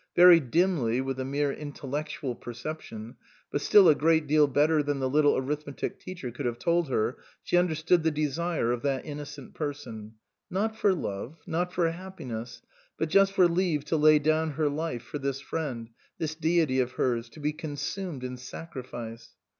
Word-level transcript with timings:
Very 0.15 0.39
dimly, 0.39 0.99
with 0.99 1.19
a 1.19 1.25
mere 1.25 1.51
intellectual 1.51 2.33
perception, 2.33 3.17
but 3.51 3.61
still 3.61 3.87
a 3.87 3.93
great 3.93 4.25
deal 4.25 4.47
better 4.47 4.81
than 4.81 4.97
the 4.99 5.07
little 5.07 5.39
arith 5.39 5.67
metic 5.67 5.99
teacher 5.99 6.31
could 6.31 6.47
have 6.47 6.57
told 6.57 6.87
her, 6.89 7.19
she 7.43 7.55
under 7.55 7.75
stood 7.75 8.01
the 8.01 8.09
desire 8.09 8.71
of 8.71 8.81
that 8.81 9.05
innocent 9.05 9.53
person, 9.53 10.15
not 10.49 10.75
for 10.75 10.91
love, 10.95 11.37
not 11.45 11.71
for 11.71 11.87
happiness, 11.91 12.63
but 12.97 13.09
just 13.09 13.33
for 13.33 13.47
leave 13.47 13.85
to 13.85 13.95
lay 13.95 14.17
down 14.17 14.53
her 14.53 14.69
life 14.69 15.03
for 15.03 15.19
this 15.19 15.39
friend, 15.39 15.91
this 16.17 16.33
deity 16.33 16.79
of 16.79 16.93
hers, 16.93 17.29
to 17.29 17.39
be 17.39 17.53
consumed 17.53 18.23
in 18.23 18.37
sacrifice. 18.37 19.35